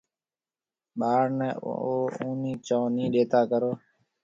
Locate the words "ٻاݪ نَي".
0.99-1.49